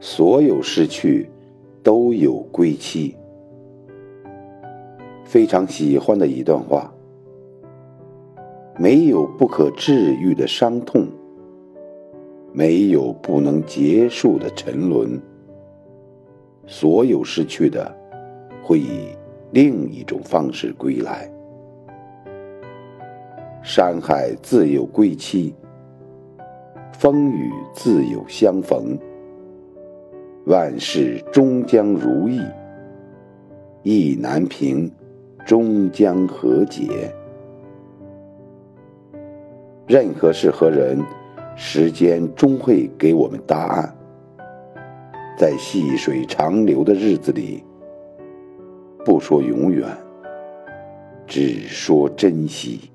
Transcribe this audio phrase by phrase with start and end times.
[0.00, 1.28] 所有失去
[1.82, 3.16] 都有归期。
[5.24, 6.92] 非常喜欢的一段话：
[8.78, 11.06] 没有不可治愈的伤痛，
[12.52, 15.20] 没有不能结束的沉沦。
[16.66, 17.94] 所有失去的，
[18.62, 19.08] 会以
[19.50, 21.30] 另一种方式归来。
[23.62, 25.54] 山海自有归期，
[26.92, 28.98] 风雨自有相逢。
[30.48, 32.40] 万事终将如意，
[33.82, 34.90] 意难平，
[35.44, 37.14] 终将和解。
[39.86, 41.04] 任何事和人，
[41.54, 43.94] 时间终会给我们答案。
[45.36, 47.62] 在细水长流的日子里，
[49.04, 49.86] 不说永远，
[51.26, 52.90] 只说珍惜。